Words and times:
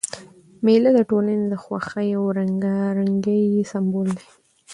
مېله 0.65 0.89
د 0.97 0.99
ټولني 1.09 1.45
د 1.51 1.55
خوښۍ 1.63 2.09
او 2.17 2.23
رنګارنګۍ 2.37 3.45
سېمبول 3.71 4.07
ده. 4.17 4.25